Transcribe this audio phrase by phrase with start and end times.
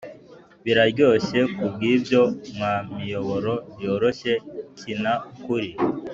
[0.63, 2.21] biraryoshye; kubwibyo,
[2.55, 3.53] mwa miyoboro
[3.83, 4.33] yoroshye,
[4.79, 5.69] kina kuri;